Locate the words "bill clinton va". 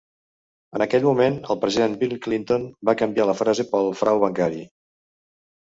2.05-2.99